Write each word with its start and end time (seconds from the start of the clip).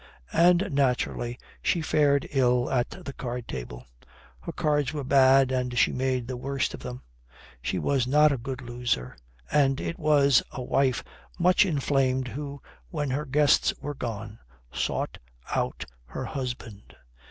And 0.33 0.69
naturally, 0.71 1.37
she 1.61 1.81
fared 1.83 2.27
ill 2.31 2.71
at 2.71 2.89
the 2.89 3.13
card 3.13 3.47
table. 3.47 3.85
Her 4.39 4.51
cards 4.51 4.93
were 4.93 5.03
bad 5.03 5.51
and 5.51 5.77
she 5.77 5.91
made 5.93 6.27
the 6.27 6.35
worst 6.37 6.73
of 6.73 6.79
them. 6.79 7.03
She 7.61 7.77
was 7.77 8.07
not 8.07 8.31
a 8.31 8.37
good 8.39 8.61
loser 8.63 9.15
and 9.51 9.79
it 9.79 9.99
was 9.99 10.41
a 10.49 10.63
wife 10.63 11.03
much 11.37 11.67
inflamed 11.67 12.29
who, 12.29 12.63
when 12.89 13.11
her 13.11 13.25
guests 13.27 13.75
were 13.79 13.93
gone, 13.93 14.39
sought 14.73 15.19
out 15.55 15.85
her 16.05 16.25
husband. 16.25 16.95